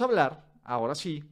[0.00, 1.22] A hablar, ahora sí,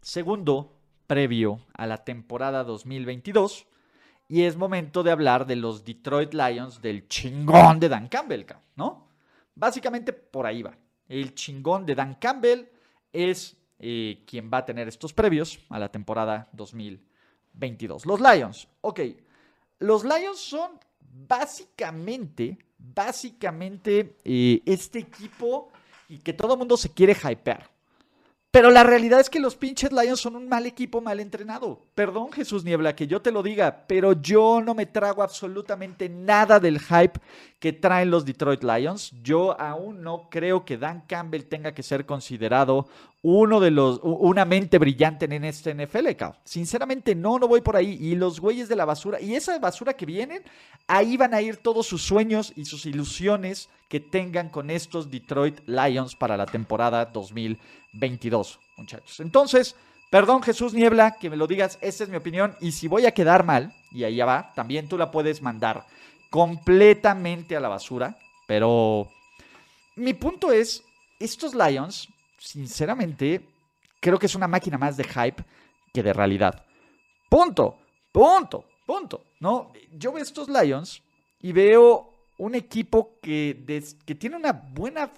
[0.00, 3.66] segundo previo a la temporada 2022.
[4.28, 8.44] Y es momento de hablar de los Detroit Lions del chingón de Dan Campbell,
[8.76, 9.08] ¿no?
[9.54, 10.76] Básicamente por ahí va.
[11.08, 12.66] El chingón de Dan Campbell
[13.12, 18.06] es eh, quien va a tener estos previos a la temporada 2022.
[18.06, 19.00] Los Lions, ok.
[19.80, 25.72] Los Lions son básicamente, básicamente eh, este equipo
[26.08, 27.77] y que todo el mundo se quiere hypear.
[28.50, 31.82] Pero la realidad es que los pinches Lions son un mal equipo mal entrenado.
[31.94, 36.58] Perdón, Jesús Niebla, que yo te lo diga, pero yo no me trago absolutamente nada
[36.58, 37.20] del hype
[37.58, 39.12] que traen los Detroit Lions.
[39.22, 42.88] Yo aún no creo que Dan Campbell tenga que ser considerado
[43.22, 46.38] uno de los, una mente brillante en este NFL, cabrón.
[46.44, 47.98] Sinceramente, no, no voy por ahí.
[48.00, 50.42] Y los güeyes de la basura, y esa basura que vienen,
[50.86, 55.60] ahí van a ir todos sus sueños y sus ilusiones que tengan con estos Detroit
[55.66, 59.18] Lions para la temporada 2022, muchachos.
[59.18, 59.74] Entonces,
[60.10, 62.54] perdón Jesús Niebla, que me lo digas, esa es mi opinión.
[62.60, 65.84] Y si voy a quedar mal, y ahí va, también tú la puedes mandar
[66.30, 68.16] completamente a la basura.
[68.46, 69.08] Pero
[69.96, 70.84] mi punto es,
[71.18, 73.44] estos Lions sinceramente,
[74.00, 75.44] creo que es una máquina más de hype
[75.92, 76.64] que de realidad.
[77.28, 77.78] Punto,
[78.12, 79.24] punto, punto.
[79.40, 79.72] ¿no?
[79.92, 81.02] Yo veo estos Lions
[81.40, 85.10] y veo un equipo que, que tiene una buena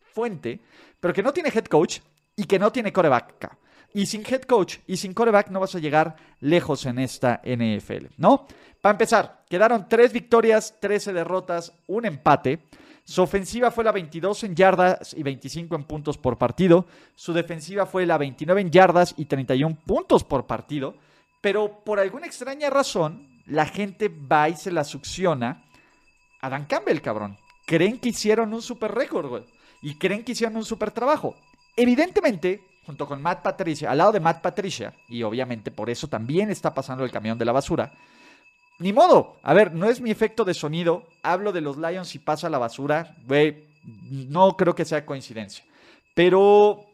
[0.00, 0.60] fuente,
[1.00, 2.00] pero que no tiene head coach
[2.36, 3.56] y que no tiene coreback.
[3.94, 8.06] Y sin head coach y sin coreback no vas a llegar lejos en esta NFL,
[8.16, 8.46] ¿no?
[8.80, 12.60] Para empezar, quedaron tres victorias, 13 derrotas, un empate.
[13.04, 16.86] Su ofensiva fue la 22 en yardas y 25 en puntos por partido.
[17.14, 20.94] Su defensiva fue la 29 en yardas y 31 puntos por partido.
[21.40, 25.64] Pero por alguna extraña razón, la gente va y se la succiona
[26.40, 27.36] a Dan Campbell, cabrón.
[27.66, 29.44] Creen que hicieron un super récord, güey.
[29.82, 31.34] Y creen que hicieron un super trabajo.
[31.76, 36.50] Evidentemente, junto con Matt Patricia, al lado de Matt Patricia, y obviamente por eso también
[36.50, 37.92] está pasando el camión de la basura,
[38.82, 39.36] ni modo.
[39.42, 41.06] A ver, no es mi efecto de sonido.
[41.22, 43.16] Hablo de los Lions y pasa la basura.
[43.84, 45.64] No creo que sea coincidencia.
[46.14, 46.84] Pero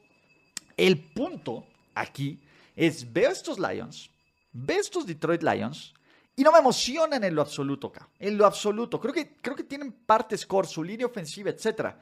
[0.76, 2.38] el punto aquí
[2.76, 4.10] es, veo estos Lions,
[4.52, 5.94] veo estos Detroit Lions
[6.36, 8.08] y no me emocionan en lo absoluto, acá.
[8.18, 9.00] En lo absoluto.
[9.00, 11.94] Creo que, creo que tienen parte score, su línea ofensiva, etc.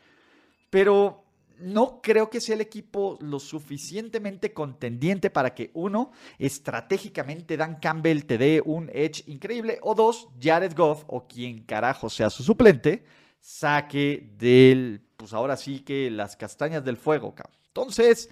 [0.69, 1.25] Pero
[1.59, 8.27] no creo que sea el equipo lo suficientemente contendiente para que uno, estratégicamente Dan Campbell
[8.27, 13.05] te dé un edge increíble, o dos, Jared Goff o quien carajo sea su suplente,
[13.41, 17.57] saque del, pues ahora sí que las castañas del fuego, cabrón.
[17.69, 18.31] Entonces,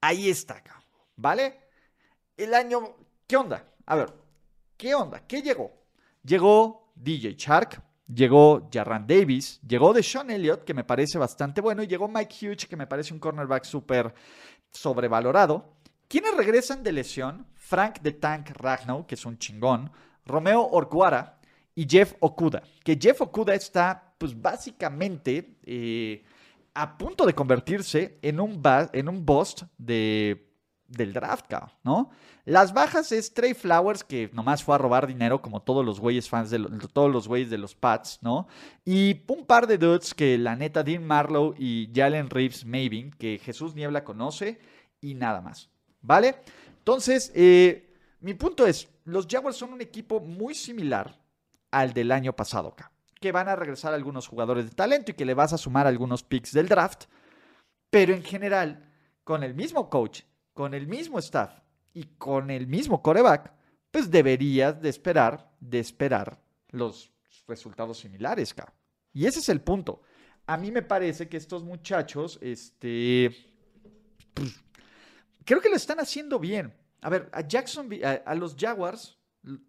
[0.00, 0.84] ahí está, cabrón.
[1.16, 1.60] ¿Vale?
[2.36, 2.96] El año,
[3.26, 3.64] ¿qué onda?
[3.86, 4.12] A ver,
[4.76, 5.26] ¿qué onda?
[5.26, 5.72] ¿Qué llegó?
[6.22, 7.82] Llegó DJ Shark,
[8.12, 12.34] Llegó Jarran Davis, llegó de Sean Elliott, que me parece bastante bueno, y llegó Mike
[12.40, 14.14] Hughes, que me parece un cornerback súper
[14.72, 15.74] sobrevalorado.
[16.08, 17.46] ¿Quiénes regresan de lesión?
[17.54, 19.90] Frank de Tank Ragnow, que es un chingón,
[20.24, 21.38] Romeo Orguara
[21.74, 22.62] y Jeff Okuda.
[22.82, 26.24] Que Jeff Okuda está, pues básicamente, eh,
[26.72, 30.47] a punto de convertirse en un, en un bust de
[30.88, 31.52] del draft,
[31.84, 32.10] ¿no?
[32.44, 36.28] Las bajas es Trey Flowers, que nomás fue a robar dinero, como todos los güeyes
[36.28, 36.58] fans de
[36.92, 38.48] todos los güeyes de los Pats, ¿no?
[38.86, 43.38] Y un par de dudes que la neta Dean Marlowe y Jalen Reeves Mavin, que
[43.38, 44.58] Jesús Niebla conoce,
[45.00, 45.68] y nada más,
[46.00, 46.36] ¿vale?
[46.78, 51.20] Entonces, eh, mi punto es, los Jaguars son un equipo muy similar
[51.70, 52.74] al del año pasado,
[53.20, 56.22] que van a regresar algunos jugadores de talento y que le vas a sumar algunos
[56.22, 57.04] picks del draft,
[57.90, 58.90] pero en general,
[59.22, 60.22] con el mismo coach
[60.58, 61.52] con el mismo staff
[61.94, 63.52] y con el mismo coreback,
[63.92, 67.12] pues deberías de esperar, de esperar los
[67.46, 68.74] resultados similares, cabrón.
[69.12, 70.02] Y ese es el punto.
[70.48, 73.30] A mí me parece que estos muchachos, este,
[74.34, 74.60] pues,
[75.44, 76.74] creo que lo están haciendo bien.
[77.02, 77.88] A ver, a Jackson,
[78.24, 79.16] a, los Jaguars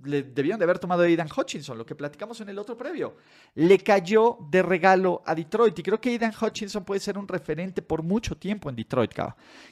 [0.04, 3.16] le debieron de haber tomado a Aidan Hutchinson, lo que platicamos en el otro previo.
[3.56, 7.82] Le cayó de regalo a Detroit y creo que Aidan Hutchinson puede ser un referente
[7.82, 9.12] por mucho tiempo en Detroit.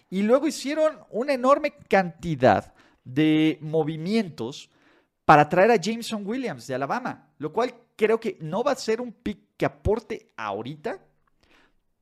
[0.09, 2.73] Y luego hicieron una enorme cantidad
[3.03, 4.69] de movimientos
[5.25, 9.01] para traer a Jameson Williams de Alabama, lo cual creo que no va a ser
[9.01, 10.99] un pick que aporte ahorita,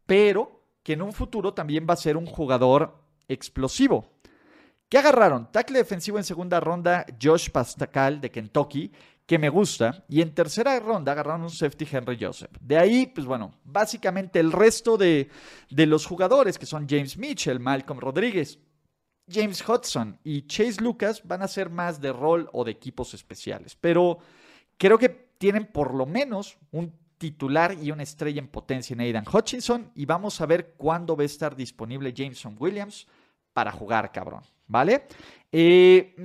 [0.05, 4.14] pero que en un futuro también va a ser un jugador explosivo.
[4.87, 5.51] ¿Qué agarraron?
[5.51, 8.91] Tackle defensivo en segunda ronda, Josh Pascal de Kentucky,
[9.25, 10.05] que me gusta.
[10.07, 12.51] Y en tercera ronda agarraron un safety Henry Joseph.
[12.61, 15.29] De ahí, pues bueno, básicamente el resto de,
[15.69, 18.59] de los jugadores, que son James Mitchell, Malcolm Rodríguez,
[19.27, 23.75] James Hudson y Chase Lucas, van a ser más de rol o de equipos especiales.
[23.75, 24.19] Pero
[24.77, 29.25] creo que tienen por lo menos un titular y una estrella en potencia en Aidan
[29.31, 29.91] Hutchinson.
[29.95, 33.07] Y vamos a ver cuándo va a estar disponible Jameson Williams
[33.51, 34.43] para jugar, cabrón.
[34.67, 35.07] ¿Vale?
[35.51, 36.15] Eh,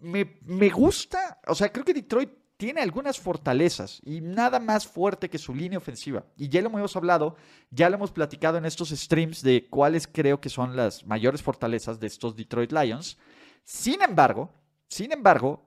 [0.00, 5.38] me, gusta, o sea, creo que Detroit tiene algunas fortalezas y nada más fuerte que
[5.38, 6.24] su línea ofensiva.
[6.36, 7.36] Y ya lo hemos hablado,
[7.70, 12.00] ya lo hemos platicado en estos streams de cuáles creo que son las mayores fortalezas
[12.00, 13.18] de estos Detroit Lions.
[13.62, 14.52] Sin embargo,
[14.88, 15.66] sin embargo,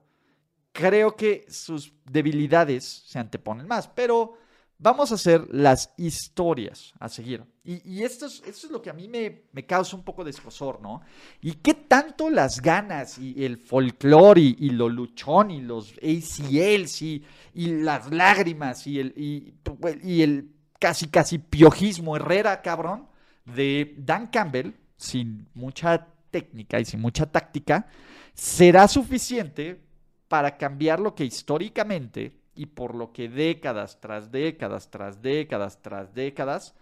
[0.72, 3.88] creo que sus debilidades se anteponen más.
[3.88, 4.36] Pero
[4.80, 7.44] vamos a hacer las historias a seguir.
[7.62, 10.80] Y, esto, es, esto, es, lo que a mí me, causa un poco de escosor,
[10.80, 11.02] ¿no?
[11.40, 17.22] Y qué tanto las ganas y el folclore y, lo luchón y los ACLs y,
[17.54, 20.50] y las lágrimas y el, y, el
[20.80, 23.06] casi, casi piojismo Herrera, cabrón,
[23.44, 27.86] de Dan Campbell, sin mucha técnica y sin mucha táctica,
[28.34, 29.80] será suficiente
[30.26, 36.14] para cambiar lo que históricamente y por lo que décadas tras décadas, tras décadas, tras
[36.14, 36.74] décadas,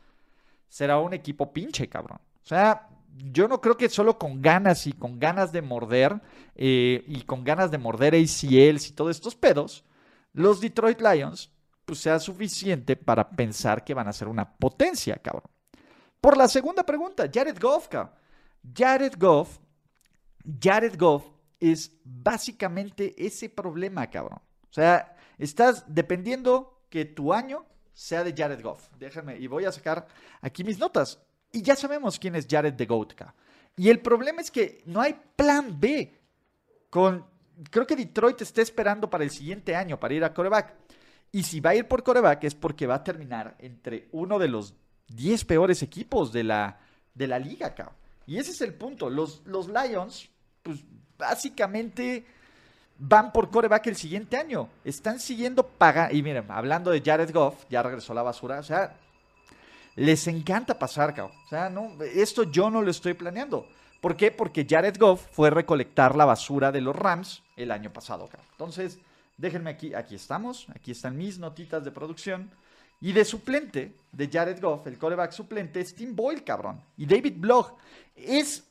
[0.69, 2.19] será un equipo pinche, cabrón.
[2.43, 6.21] O sea, yo no creo que solo con ganas y con ganas de morder
[6.55, 9.85] eh, y con ganas de morder ACLs y todos estos pedos,
[10.33, 11.51] los Detroit Lions,
[11.85, 15.51] pues sea suficiente para pensar que van a ser una potencia, cabrón.
[16.21, 18.15] Por la segunda pregunta, Jared Goff, cabrón.
[18.77, 19.59] Jared Goff,
[20.61, 21.25] Jared Goff
[21.61, 24.41] es básicamente ese problema, cabrón.
[24.65, 28.89] O sea, Estás dependiendo que tu año sea de Jared Goff.
[28.99, 30.07] Déjenme, y voy a sacar
[30.41, 31.21] aquí mis notas.
[31.53, 33.35] Y ya sabemos quién es Jared de Goatka.
[33.77, 36.21] Y el problema es que no hay plan B.
[36.91, 37.25] Con,
[37.71, 40.75] creo que Detroit está esperando para el siguiente año para ir a coreback.
[41.31, 44.49] Y si va a ir por coreback es porque va a terminar entre uno de
[44.49, 44.75] los
[45.09, 46.81] 10 peores equipos de la,
[47.15, 47.97] de la liga, cabrón.
[48.27, 49.09] Y ese es el punto.
[49.09, 50.29] Los, los Lions,
[50.63, 50.85] pues
[51.17, 52.27] básicamente
[52.99, 54.69] van por coreback el siguiente año.
[54.85, 56.13] Están siguiendo paga.
[56.13, 58.59] Y miren, hablando de Jared Goff, ya regresó la basura.
[58.59, 58.97] O sea,
[59.95, 61.37] les encanta pasar, cabrón.
[61.45, 63.67] O sea, no, esto yo no lo estoy planeando.
[64.01, 64.31] ¿Por qué?
[64.31, 68.47] Porque Jared Goff fue recolectar la basura de los Rams el año pasado, cabrón.
[68.53, 68.99] Entonces,
[69.37, 72.51] déjenme aquí, aquí estamos, aquí están mis notitas de producción.
[73.01, 76.83] Y de suplente, de Jared Goff, el coreback suplente, es Tim Boyle, cabrón.
[76.97, 77.75] Y David Bloch.
[78.17, 78.65] Es,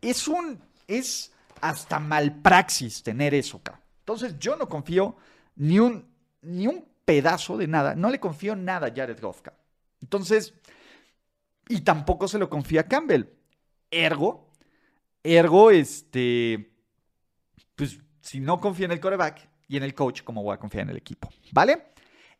[0.00, 3.84] es un, es hasta malpraxis tener eso, cabrón.
[4.00, 5.16] Entonces yo no confío
[5.56, 6.06] ni un,
[6.42, 9.42] ni un pedazo de nada, no le confío nada a Jared Goff,
[10.00, 10.54] Entonces,
[11.68, 13.24] y tampoco se lo confía a Campbell.
[13.90, 14.52] Ergo,
[15.22, 16.74] ergo, este,
[17.74, 20.84] pues si no confía en el coreback y en el coach, ¿cómo voy a confiar
[20.84, 21.30] en el equipo?
[21.52, 21.92] ¿Vale?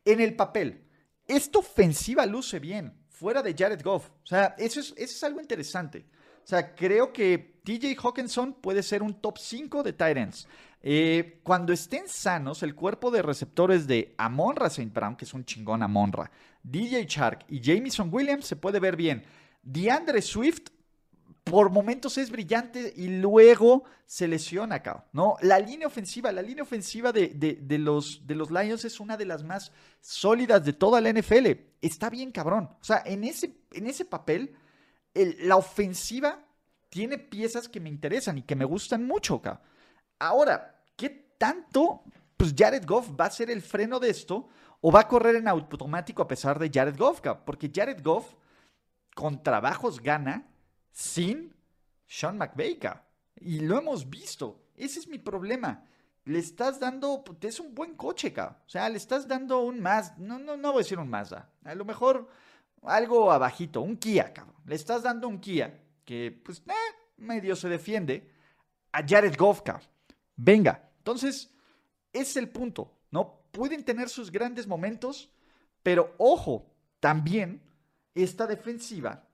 [0.05, 0.85] En el papel,
[1.27, 4.09] esta ofensiva luce bien, fuera de Jared Goff.
[4.23, 6.07] O sea, eso es, eso es algo interesante.
[6.49, 10.49] O sea, creo que TJ Hawkinson puede ser un top 5 de Titans.
[10.81, 14.91] Eh, cuando estén sanos, el cuerpo de receptores de Amonra St.
[14.95, 16.31] Brown, que es un chingón Amonra,
[16.63, 19.25] DJ Shark y Jamison Williams se puede ver bien.
[19.63, 20.71] DeAndre Swift
[21.45, 25.37] por momentos es brillante y luego se lesiona acá, ¿no?
[25.43, 29.45] La línea ofensiva, la línea ofensiva de, los, de los Lions es una de las
[29.45, 31.47] más sólidas de toda la NFL.
[31.83, 32.71] Está bien cabrón.
[32.81, 34.55] O sea, en ese, en ese papel
[35.41, 36.45] la ofensiva
[36.89, 39.61] tiene piezas que me interesan y que me gustan mucho, acá.
[40.19, 42.03] Ahora, ¿qué tanto
[42.37, 44.49] pues Jared Goff va a ser el freno de esto
[44.81, 47.21] o va a correr en automático a pesar de Jared Goff?
[47.45, 48.35] Porque Jared Goff
[49.15, 50.47] con trabajos gana
[50.93, 51.55] sin
[52.07, 52.79] Sean McVay.
[53.37, 54.65] Y lo hemos visto.
[54.77, 55.85] Ese es mi problema.
[56.25, 58.63] Le estás dando, pues, es un buen coche, acá.
[58.67, 61.51] O sea, le estás dando un más, no, no, no voy a decir un Mazda.
[61.65, 62.29] A lo mejor
[62.83, 64.57] algo abajito, un Kia, cabrón.
[64.67, 66.73] Le estás dando un Kia que, pues, eh,
[67.19, 68.31] medio se defiende
[68.93, 69.63] a Jared Goff,
[70.37, 71.53] Venga, entonces,
[72.13, 73.43] es el punto, ¿no?
[73.51, 75.31] Pueden tener sus grandes momentos,
[75.83, 77.63] pero ojo, también
[78.15, 79.29] esta defensiva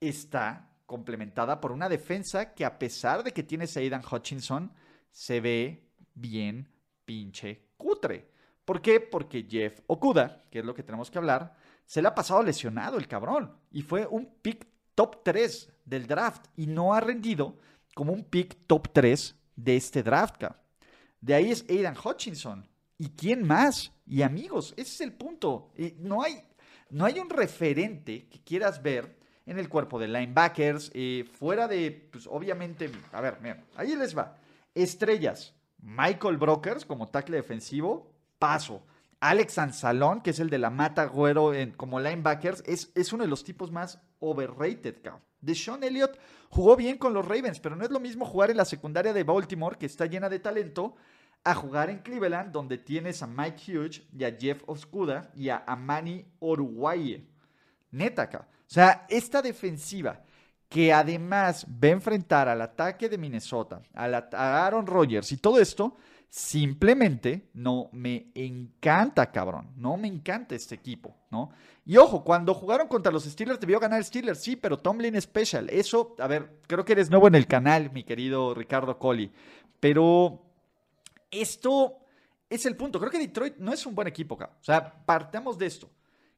[0.00, 4.72] está complementada por una defensa que a pesar de que tienes a Aidan Hutchinson,
[5.10, 6.68] se ve bien
[7.04, 8.30] pinche cutre.
[8.64, 9.00] ¿Por qué?
[9.00, 11.56] Porque Jeff Okuda, que es lo que tenemos que hablar,
[11.92, 13.54] se le ha pasado lesionado el cabrón.
[13.70, 17.58] Y fue un pick top 3 del draft y no ha rendido
[17.94, 20.42] como un pick top 3 de este draft.
[21.20, 22.66] De ahí es Aidan Hutchinson.
[22.96, 23.92] ¿Y quién más?
[24.06, 25.70] Y amigos, ese es el punto.
[25.98, 26.42] no, hay,
[26.88, 32.08] no hay un referente que quieras ver en el cuerpo de linebackers, eh, fuera de,
[32.10, 34.38] pues obviamente, a ver, mira, ahí les va.
[34.74, 38.82] Estrellas, Michael Brokers como tackle defensivo, paso.
[39.22, 43.22] Alex Anzalón, que es el de la Mata Güero en, como linebackers, es, es, uno
[43.22, 45.22] de los tipos más overrated, cabrón.
[45.54, 48.64] Sean Elliott jugó bien con los Ravens, pero no es lo mismo jugar en la
[48.64, 50.96] secundaria de Baltimore, que está llena de talento,
[51.44, 55.62] a jugar en Cleveland, donde tienes a Mike Hughes y a Jeff Oscuda y a
[55.68, 57.24] Amani Oruguaye.
[57.92, 58.50] Neta, cabrón.
[58.52, 60.20] O sea, esta defensiva
[60.68, 65.96] que además va a enfrentar al ataque de Minnesota, a Aaron Rodgers y todo esto,
[66.32, 69.70] simplemente no me encanta, cabrón.
[69.76, 71.50] No me encanta este equipo, ¿no?
[71.84, 75.68] Y ojo, cuando jugaron contra los Steelers debió ganar Steelers, sí, pero Tomlin Special.
[75.68, 79.30] Eso, a ver, creo que eres nuevo en el canal, mi querido Ricardo Colli.
[79.78, 80.42] Pero
[81.30, 81.98] esto
[82.48, 82.98] es el punto.
[82.98, 84.56] Creo que Detroit no es un buen equipo, cabrón.
[84.58, 85.90] O sea, partamos de esto.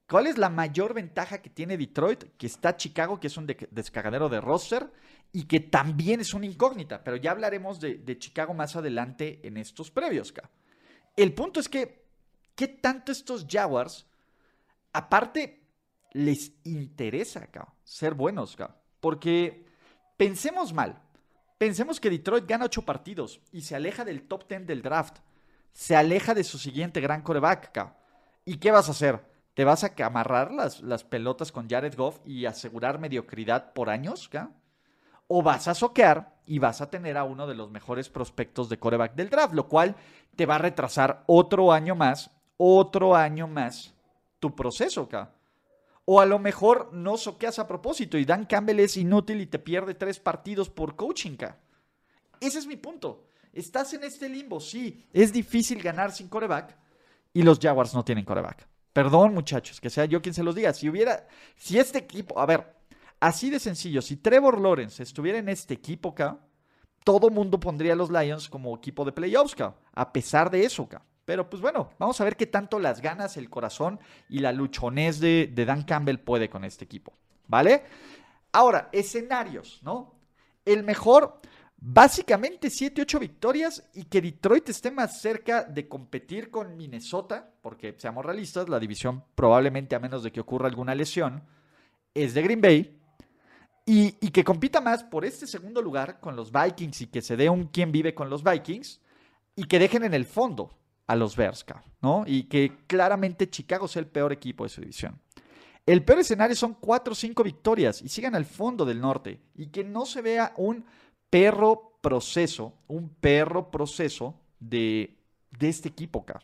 [0.08, 2.37] ¿Cuál es la mayor ventaja que tiene Detroit?
[2.37, 4.90] Que está Chicago, que es un descargadero de roster
[5.32, 9.90] y que también es una incógnita, pero ya hablaremos de, Chicago más adelante en estos
[9.90, 10.32] previos.
[11.16, 12.04] El punto es que,
[12.54, 14.06] ¿qué tanto estos Jaguars,
[14.92, 15.66] aparte,
[16.12, 17.49] les interesa
[17.82, 18.56] ser buenos?
[19.00, 19.66] Porque
[20.16, 21.02] pensemos mal,
[21.58, 25.16] pensemos que Detroit gana ocho partidos y se aleja del top 10 del draft,
[25.73, 27.92] se aleja de su siguiente gran coreback.
[28.44, 29.34] ¿Y qué vas a hacer?
[29.54, 34.28] ¿Te vas a amarrar las, pelotas con Jared Goff y asegurar mediocridad por años?
[35.28, 38.78] O vas a soquear y vas a tener a uno de los mejores prospectos de
[38.78, 39.94] coreback del draft, lo cual
[40.34, 43.94] te va a retrasar otro año más, otro año más
[44.40, 45.32] tu proceso, ¿ca?
[46.04, 49.58] O a lo mejor no soqueas a propósito y Dan Campbell es inútil y te
[49.58, 51.58] pierde tres partidos por coaching, ¿ca?
[52.40, 53.25] Ese es mi punto.
[53.52, 55.06] Estás en este limbo, sí.
[55.12, 56.76] Es difícil ganar sin coreback
[57.32, 58.74] y los Jaguars no tienen coreback.
[58.94, 60.72] Perdón, muchachos, que sea yo quien se los diga.
[60.72, 62.76] Si hubiera, si este equipo, a ver,
[63.18, 66.38] así de sencillo, si Trevor Lawrence estuviera en este equipo acá,
[67.02, 70.84] todo mundo pondría a los Lions como equipo de playoffs, acá, a pesar de eso,
[70.84, 71.02] acá.
[71.24, 73.98] Pero pues bueno, vamos a ver qué tanto las ganas, el corazón
[74.28, 77.14] y la luchonés de, de Dan Campbell puede con este equipo,
[77.48, 77.82] ¿vale?
[78.52, 80.14] Ahora, escenarios, ¿no?
[80.64, 81.40] El mejor,
[81.76, 88.25] básicamente 7-8 victorias y que Detroit esté más cerca de competir con Minnesota, porque seamos
[88.25, 91.45] realistas, la división probablemente a menos de que ocurra alguna lesión,
[92.14, 93.00] es de Green Bay.
[93.87, 97.50] Y, que compita más por este segundo lugar con los Vikings y que se dé
[97.50, 99.02] un quién vive con los Vikings
[99.57, 101.66] y que dejen en el fondo a los Bears,
[102.00, 102.25] ¿no?
[102.26, 105.21] Y que claramente Chicago sea el peor equipo de su división.
[105.85, 109.66] El peor escenario son 4 o 5 victorias y sigan al fondo del norte y
[109.66, 110.87] que no se vea un
[111.35, 115.19] perro proceso, un perro proceso de,
[115.50, 116.38] de este equipo acá.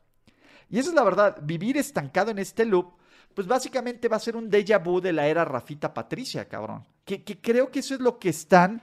[0.68, 2.94] Y esa es la verdad, vivir estancado en este loop,
[3.32, 6.84] pues básicamente va a ser un déjà vu de la era Rafita Patricia, cabrón.
[7.04, 8.82] Que, que creo que eso es lo que están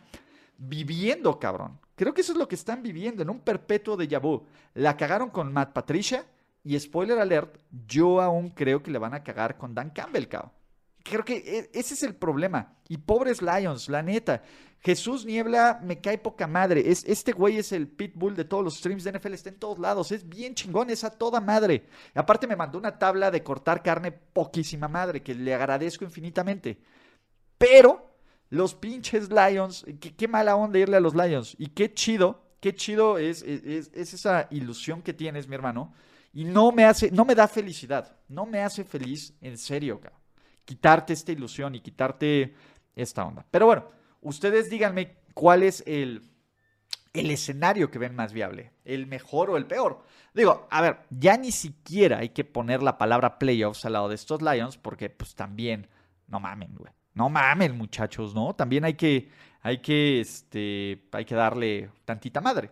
[0.57, 1.77] viviendo, cabrón.
[1.93, 4.45] Creo que eso es lo que están viviendo en un perpetuo déjà vu.
[4.75, 6.25] La cagaron con Matt Patricia
[6.63, 10.56] y spoiler alert, yo aún creo que le van a cagar con Dan Campbell, cabrón
[11.09, 12.73] creo que e, ese es el problema.
[12.87, 14.41] Y pobres Lions, la neta.
[14.79, 16.89] Jesús Niebla me cae poca madre.
[16.89, 19.79] Es, este güey es el pitbull de todos los streams de NFL, está en todos
[19.79, 20.11] lados.
[20.11, 21.87] Es bien chingón, es a toda madre.
[22.13, 26.79] aparte me mandó una tabla de cortar carne poquísima madre, que le agradezco infinitamente.
[27.57, 28.11] Pero
[28.49, 31.55] los pinches Lions, qué, mala onda irle a los Lions.
[31.57, 35.93] Y qué chido, qué chido es, es, es esa ilusión que tienes, mi hermano.
[36.33, 38.15] Y no me hace, no me da felicidad.
[38.29, 40.26] No me hace feliz, en serio, cabrón
[40.67, 42.53] quitarte esta ilusión y quitarte
[42.93, 43.45] esta onda.
[43.49, 43.85] Pero bueno,
[44.21, 46.29] ustedes díganme cuál es el,
[47.13, 50.03] el escenario que ven más viable, el mejor o el peor.
[50.33, 54.15] Digo, a ver, ya ni siquiera hay que poner la palabra playoffs al lado de
[54.15, 55.87] estos Lions porque pues también,
[56.27, 56.91] no mamen, güey.
[57.13, 58.53] No mamen, muchachos, ¿no?
[58.53, 59.29] También hay que,
[59.61, 62.71] hay que, este, hay que darle tantita madre.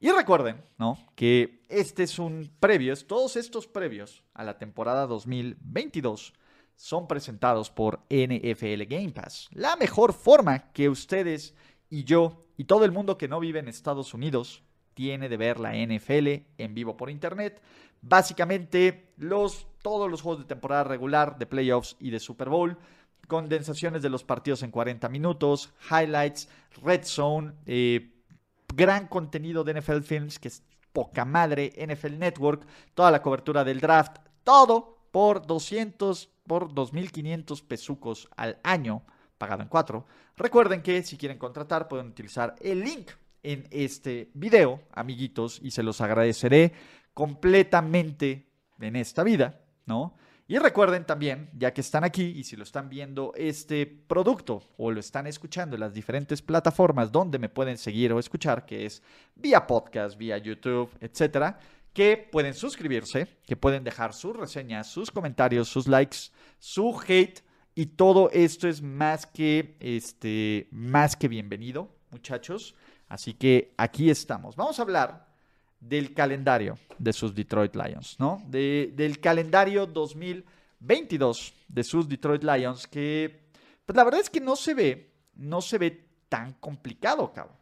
[0.00, 0.98] Y recuerden, ¿no?
[1.14, 6.34] Que este es un previo, todos estos previos a la temporada 2022
[6.78, 9.48] son presentados por NFL Game Pass.
[9.52, 11.54] La mejor forma que ustedes
[11.90, 14.62] y yo y todo el mundo que no vive en Estados Unidos
[14.94, 17.60] tiene de ver la NFL en vivo por internet.
[18.00, 22.78] Básicamente los, todos los juegos de temporada regular, de playoffs y de Super Bowl
[23.28, 26.48] condensaciones de los partidos en 40 minutos, highlights,
[26.82, 28.10] red zone, eh,
[28.74, 33.80] gran contenido de NFL Films, que es poca madre, NFL Network, toda la cobertura del
[33.80, 39.02] draft, todo por 200, por 2.500 pesucos al año,
[39.38, 40.04] pagado en 4.
[40.36, 43.10] Recuerden que si quieren contratar pueden utilizar el link
[43.44, 46.72] en este video, amiguitos, y se los agradeceré
[47.14, 48.50] completamente
[48.80, 50.16] en esta vida, ¿no?
[50.50, 54.90] Y recuerden también, ya que están aquí y si lo están viendo este producto o
[54.90, 59.02] lo están escuchando en las diferentes plataformas donde me pueden seguir o escuchar, que es
[59.34, 61.58] vía podcast, vía YouTube, etcétera,
[61.98, 67.40] que pueden suscribirse, que pueden dejar sus reseñas, sus comentarios, sus likes, su hate
[67.74, 72.76] y todo esto es más que este más que bienvenido, muchachos.
[73.08, 74.54] Así que aquí estamos.
[74.54, 75.26] Vamos a hablar
[75.80, 78.44] del calendario de sus Detroit Lions, ¿no?
[78.46, 83.50] del calendario 2022 de sus Detroit Lions, que
[83.84, 87.57] pues la verdad es que no se ve, no se ve tan complicado, cabrón.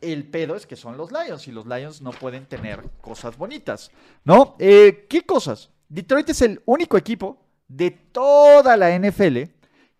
[0.00, 3.90] El pedo es que son los Lions y los Lions no pueden tener cosas bonitas,
[4.24, 4.54] ¿no?
[4.58, 5.70] Eh, ¿Qué cosas?
[5.88, 9.44] Detroit es el único equipo de toda la NFL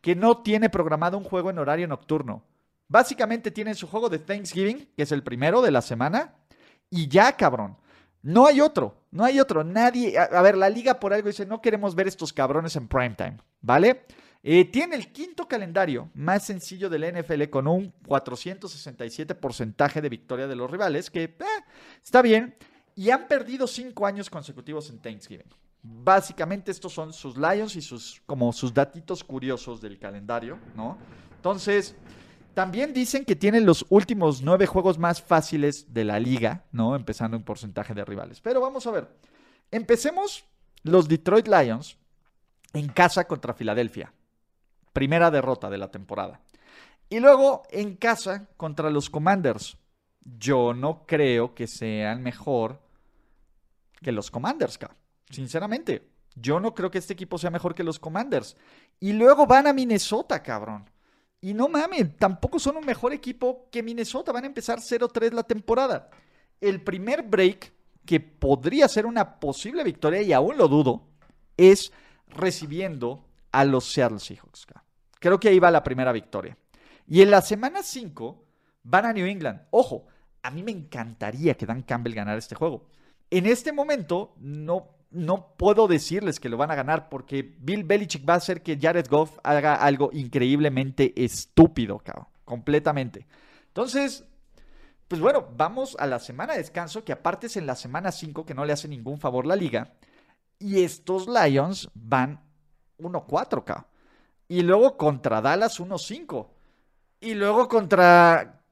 [0.00, 2.42] que no tiene programado un juego en horario nocturno.
[2.88, 6.34] Básicamente tienen su juego de Thanksgiving, que es el primero de la semana,
[6.90, 7.76] y ya, cabrón.
[8.22, 9.62] No hay otro, no hay otro.
[9.64, 13.38] Nadie, a, ver, la liga por algo dice, no queremos ver estos cabrones en primetime,
[13.60, 14.04] ¿vale?
[14.42, 20.08] Eh, tiene el quinto calendario más sencillo de la NFL con un 467 porcentaje de
[20.08, 21.36] victoria de los rivales, que eh,
[22.02, 22.54] está bien.
[22.94, 25.46] Y han perdido cinco años consecutivos en Thanksgiving.
[25.82, 30.98] Básicamente estos son sus Lions y sus como sus datitos curiosos del calendario, ¿no?
[31.36, 31.94] Entonces,
[32.54, 36.96] también dicen que tienen los últimos nueve juegos más fáciles de la liga, ¿no?
[36.96, 38.40] Empezando en porcentaje de rivales.
[38.40, 39.08] Pero vamos a ver.
[39.70, 40.44] Empecemos
[40.82, 41.96] los Detroit Lions
[42.72, 44.12] en casa contra Filadelfia.
[44.98, 46.40] Primera derrota de la temporada.
[47.08, 49.78] Y luego en casa contra los Commanders.
[50.24, 52.80] Yo no creo que sean mejor
[54.02, 54.76] que los Commanders,
[55.30, 58.56] Sinceramente, yo no creo que este equipo sea mejor que los Commanders.
[58.98, 60.90] Y luego van a Minnesota, cabrón.
[61.40, 64.32] Y no mames, tampoco son un mejor equipo que Minnesota.
[64.32, 66.10] Van a empezar 0-3 la temporada.
[66.60, 67.72] El primer break,
[68.04, 71.06] que podría ser una posible victoria, y aún lo dudo,
[71.56, 71.92] es
[72.26, 74.66] recibiendo a los Seattle Seahawks.
[75.20, 76.56] Creo que ahí va la primera victoria.
[77.06, 78.44] Y en la semana 5
[78.82, 79.62] van a New England.
[79.70, 80.06] Ojo,
[80.42, 82.88] a mí me encantaría que Dan Campbell ganara este juego.
[83.30, 88.28] En este momento no no puedo decirles que lo van a ganar porque Bill Belichick
[88.28, 92.26] va a hacer que Jared Goff haga algo increíblemente estúpido, cabrón.
[92.44, 93.26] Completamente.
[93.68, 94.24] Entonces,
[95.06, 98.44] pues bueno, vamos a la semana de descanso, que aparte es en la semana 5,
[98.44, 99.94] que no le hace ningún favor la liga.
[100.58, 102.42] Y estos Lions van
[102.98, 103.86] 1-4, cabrón.
[104.48, 106.48] Y luego contra Dallas 1-5.
[107.20, 108.62] Y luego contra,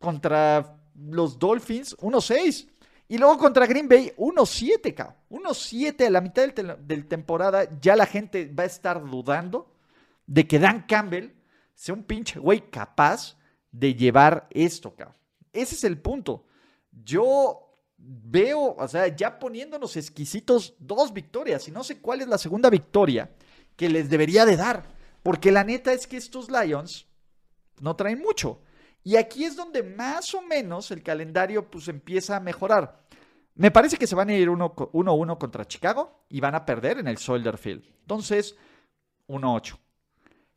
[0.00, 2.68] contra los Dolphins 1-6.
[3.08, 5.16] Y luego contra Green Bay, 1-7, cabrón.
[5.30, 7.68] 1-7 a la mitad del, temporada.
[7.80, 9.72] Ya la gente va a estar dudando
[10.26, 11.32] de que Dan Campbell
[11.74, 13.36] sea un pinche güey capaz
[13.70, 15.16] de llevar esto, cabrón.
[15.52, 16.44] Ese es el punto.
[17.04, 21.66] Yo veo, o sea, ya poniéndonos exquisitos, dos victorias.
[21.68, 23.30] Y no sé cuál es la segunda victoria
[23.80, 24.84] que les debería de dar.
[25.22, 27.06] Porque la neta es que estos Lions
[27.80, 28.60] no traen mucho.
[29.02, 33.00] Y aquí es donde más o menos el calendario pues empieza a mejorar.
[33.54, 37.08] Me parece que se van a ir 1-1 contra Chicago y van a perder en
[37.08, 37.82] el Soldier Field.
[38.02, 38.54] Entonces,
[39.28, 39.78] 1-8.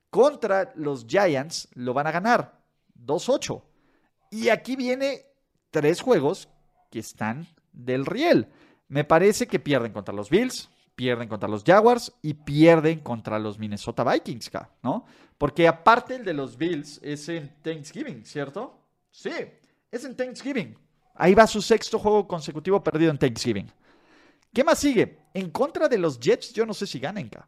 [0.10, 2.60] Contra los Giants lo van a ganar
[3.06, 3.64] 2-8.
[4.32, 5.22] Y aquí viene
[5.72, 6.50] tres juegos
[6.92, 8.50] que están del riel.
[8.90, 13.58] Me parece que pierden contra los Bills, pierden contra los Jaguars y pierden contra los
[13.58, 14.52] Minnesota Vikings,
[14.82, 15.06] ¿no?
[15.38, 18.80] Porque aparte el de los Bills es en Thanksgiving, ¿cierto?
[19.10, 19.32] Sí,
[19.92, 20.78] es en Thanksgiving.
[21.16, 23.72] Ahí va su sexto juego consecutivo perdido en Thanksgiving.
[24.54, 25.20] ¿Qué más sigue?
[25.34, 27.48] En contra de los Jets, yo no sé si ganen, ¿ca?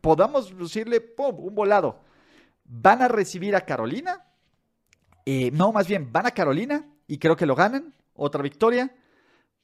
[0.00, 2.00] Podamos decirle, ¡pum!, un volado.
[2.64, 4.24] Van a recibir a Carolina.
[5.26, 7.94] Eh, no, más bien, van a Carolina y creo que lo ganan.
[8.14, 8.94] Otra victoria.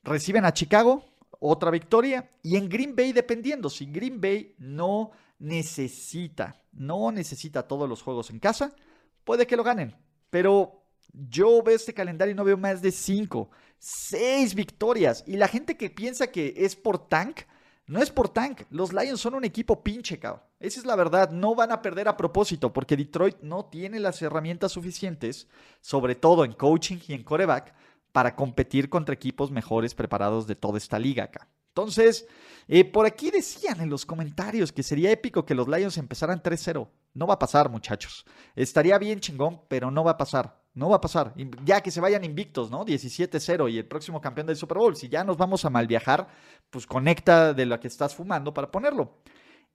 [0.02, 1.09] Reciben a Chicago
[1.40, 2.30] otra victoria.
[2.42, 8.30] Y en Green Bay, dependiendo, si Green Bay no necesita, no necesita todos los juegos
[8.30, 8.76] en casa,
[9.24, 9.96] puede que lo ganen.
[10.28, 15.24] Pero yo veo este calendario y no veo más de cinco, seis victorias.
[15.26, 17.40] Y la gente que piensa que es por tank,
[17.86, 18.62] no es por tank.
[18.70, 20.42] Los Lions son un equipo pinche, cabrón.
[20.60, 21.30] Esa es la verdad.
[21.30, 25.48] No van a perder a propósito porque Detroit no tiene las herramientas suficientes,
[25.80, 27.74] sobre todo en coaching y en coreback,
[28.12, 31.48] para competir contra equipos mejores preparados de toda esta liga acá.
[31.70, 32.26] Entonces,
[32.66, 36.88] eh, por aquí decían en los comentarios que sería épico que los Lions empezaran 3-0.
[37.14, 38.24] No va a pasar, muchachos.
[38.56, 40.60] Estaría bien chingón, pero no va a pasar.
[40.74, 41.34] No va a pasar.
[41.64, 42.84] Ya que se vayan invictos, ¿no?
[42.84, 44.96] 17-0 y el próximo campeón del Super Bowl.
[44.96, 46.28] Si ya nos vamos a mal viajar,
[46.70, 49.22] pues conecta de lo que estás fumando para ponerlo.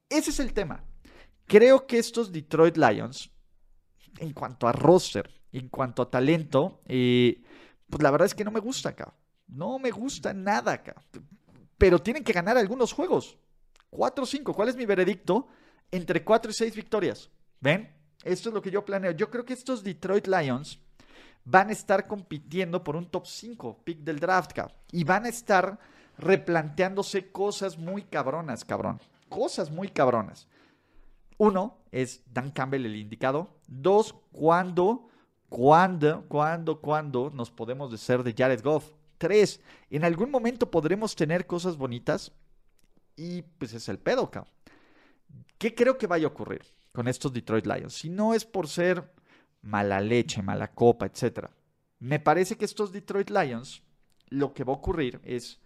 [0.09, 0.83] Ese es el tema.
[1.45, 3.31] Creo que estos Detroit Lions,
[4.19, 7.41] en cuanto a roster, en cuanto a talento, eh,
[7.89, 9.13] pues la verdad es que no me gusta acá.
[9.47, 10.95] No me gusta nada acá
[11.77, 13.37] pero tienen que ganar algunos juegos.
[13.91, 15.47] 4-5, ¿cuál es mi veredicto?
[15.91, 17.29] Entre 4 y 6 victorias.
[17.59, 17.93] ¿Ven?
[18.23, 19.11] Esto es lo que yo planeo.
[19.11, 20.79] Yo creo que estos Detroit Lions
[21.43, 24.57] van a estar compitiendo por un top 5 pick del draft,
[24.91, 25.79] Y van a estar
[26.17, 28.99] replanteándose cosas muy cabronas, cabrón.
[29.29, 30.47] Cosas muy cabronas.
[31.37, 33.59] Uno, es Dan Campbell el indicado.
[33.67, 35.09] Dos, ¿cuándo,
[35.49, 38.91] cuándo, cuándo, cuándo nos podemos deshacer de Jared Goff?
[39.17, 42.31] Tres, en algún momento podremos tener cosas bonitas
[43.15, 44.53] y pues es el pedo, cabrón.
[45.57, 47.93] ¿Qué creo que vaya a ocurrir con estos Detroit Lions?
[47.93, 49.13] Si no es por ser
[49.61, 51.47] mala leche, mala copa, etc.
[51.99, 53.83] Me parece que estos Detroit Lions,
[54.29, 55.59] lo que va a ocurrir es,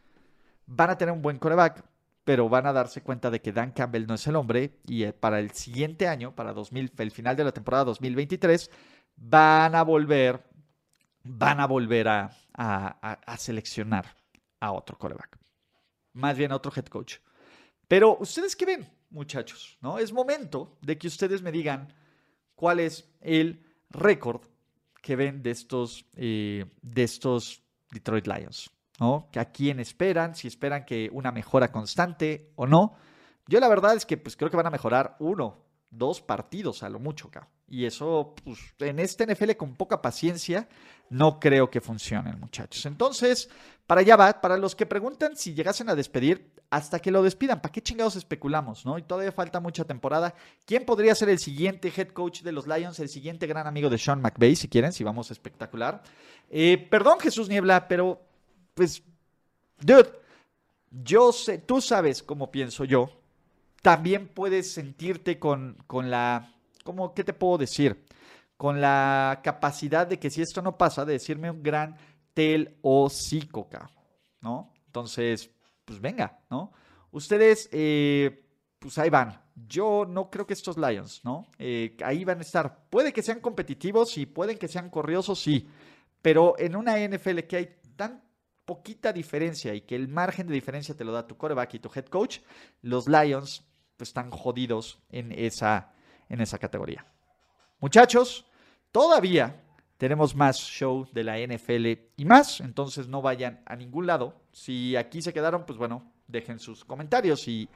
[0.66, 1.84] van a tener un buen coreback,
[2.24, 5.14] pero van a darse cuenta de que Dan Campbell no es el hombre y eh,
[5.14, 8.70] para el siguiente año, para 2000, el final de la temporada 2023,
[9.20, 10.44] van a volver,
[11.24, 14.06] van a volver a, a, seleccionar
[14.60, 15.38] a otro coreback.
[16.14, 17.18] Más bien a otro head coach.
[17.88, 19.98] Pero ustedes qué ven, muchachos, ¿no?
[19.98, 21.94] Es momento de que ustedes me digan
[22.56, 24.42] cuál es el récord
[25.02, 29.30] que ven de estos, eh, de estos Detroit Lions, ¿no?
[29.36, 30.36] ¿A quién esperan?
[30.36, 32.96] Si esperan que una mejora constante o no.
[33.48, 36.90] Yo la verdad es que pues creo que van a mejorar uno, dos partidos a
[36.90, 37.52] lo mucho, cabrón.
[37.68, 40.68] Y eso, pues, en este NFL con poca paciencia,
[41.10, 42.86] no creo que funcione, muchachos.
[42.86, 43.50] Entonces,
[43.86, 47.62] para allá va, para los que preguntan si llegasen a despedir, hasta que lo despidan,
[47.62, 48.98] ¿para qué chingados especulamos, no?
[48.98, 50.34] Y todavía falta mucha temporada.
[50.66, 53.98] ¿Quién podría ser el siguiente head coach de los Lions, el siguiente gran amigo de
[53.98, 56.02] Sean McVay, si quieren, si vamos espectacular?
[56.50, 58.22] Eh, perdón, Jesús Niebla, pero,
[58.74, 59.04] pues,
[59.80, 60.10] dude,
[60.92, 63.19] yo sé, tú sabes cómo pienso yo.
[63.82, 66.54] También puedes sentirte con, con la
[66.90, 68.04] ¿cómo, qué te puedo decir?
[68.58, 71.96] Con la capacidad de que si esto no pasa, de decirme un gran
[72.34, 73.92] tel o psicoca,
[74.42, 74.74] ¿no?
[74.88, 75.52] Entonces,
[75.86, 76.72] pues venga, ¿no?
[77.12, 78.44] Ustedes, eh,
[78.80, 79.40] pues ahí van.
[79.68, 81.48] Yo no creo que estos Lions, ¿no?
[81.58, 82.88] Eh, ahí van a estar.
[82.90, 85.70] Puede que sean competitivos y pueden que sean corriosos, sí.
[86.22, 88.24] Pero en una NFL que hay tan
[88.66, 91.92] poquita diferencia y que el margen de diferencia te lo da tu coreback y tu
[91.94, 92.40] head coach,
[92.82, 93.69] los Lions
[94.04, 95.94] están jodidos en esa,
[96.30, 97.06] en esa categoría.
[97.80, 98.46] Muchachos,
[98.92, 99.62] todavía
[99.98, 104.42] tenemos más show de la NFL y más, entonces no vayan a ningún lado.
[104.52, 107.68] Si aquí se quedaron, pues bueno, dejen sus comentarios y,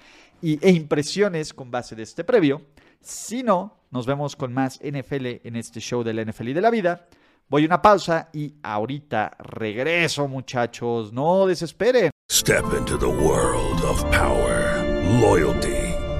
[0.42, 2.62] e impresiones con base de este previo.
[3.02, 6.62] Si no, nos vemos con más NFL en este show de la NFL y de
[6.62, 7.08] la vida.
[7.50, 11.12] Voy a una pausa y ahorita regreso, muchachos.
[11.12, 12.10] No desesperen.
[12.32, 14.82] Step into the world of power,
[15.20, 15.83] loyalty.